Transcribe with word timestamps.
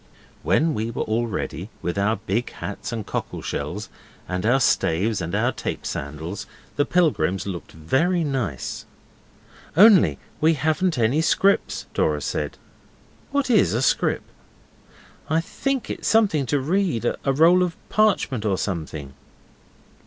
When 0.41 0.73
we 0.73 0.89
were 0.89 1.03
all 1.03 1.27
ready, 1.27 1.69
with 1.83 1.95
our 1.95 2.15
big 2.15 2.49
hats 2.53 2.91
and 2.91 3.05
cockle 3.05 3.43
shells, 3.43 3.87
and 4.27 4.47
our 4.47 4.59
staves 4.59 5.21
and 5.21 5.35
our 5.35 5.51
tape 5.51 5.85
sandals, 5.85 6.47
the 6.75 6.85
pilgrims 6.85 7.45
looked 7.45 7.71
very 7.73 8.23
nice. 8.23 8.87
'Only 9.77 10.17
we 10.39 10.55
haven't 10.55 10.97
any 10.97 11.21
scrips,' 11.21 11.85
Dora 11.93 12.21
said. 12.21 12.57
'What 13.29 13.51
is 13.51 13.75
a 13.75 13.81
scrip?' 13.83 14.23
'I 15.29 15.39
think 15.41 15.91
it's 15.91 16.07
something 16.07 16.47
to 16.47 16.59
read. 16.59 17.05
A 17.05 17.31
roll 17.31 17.61
of 17.61 17.77
parchment 17.89 18.43
or 18.43 18.57
something. 18.57 19.13